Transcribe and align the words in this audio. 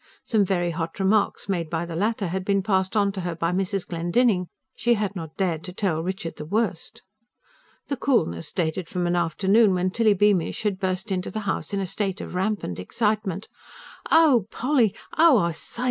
Some 0.23 0.43
very 0.43 0.71
hot 0.71 0.99
remarks 0.99 1.47
made 1.47 1.69
by 1.69 1.85
the 1.85 1.95
latter 1.95 2.29
had 2.29 2.43
been 2.43 2.63
passed 2.63 2.97
on 2.97 3.11
to 3.11 3.21
her 3.21 3.35
by 3.35 3.51
Mrs. 3.51 3.85
Glendinning. 3.85 4.47
She 4.75 4.95
had 4.95 5.15
not 5.15 5.37
dared 5.37 5.63
to 5.65 5.73
tell 5.73 6.01
Richard 6.01 6.37
the 6.37 6.45
worst. 6.47 7.03
The 7.85 7.97
coolness 7.97 8.51
dated 8.51 8.89
from 8.89 9.05
an 9.05 9.15
afternoon 9.15 9.75
when 9.75 9.91
Tilly 9.91 10.15
Beamish 10.15 10.63
had 10.63 10.79
burst 10.79 11.11
into 11.11 11.29
the 11.29 11.41
house 11.41 11.71
in 11.71 11.79
a 11.79 11.85
state 11.85 12.19
of 12.19 12.33
rampant 12.33 12.79
excitement. 12.79 13.47
"Oh, 14.09 14.47
Polly! 14.49 14.95
oh, 15.19 15.37
I 15.37 15.51
say! 15.51 15.79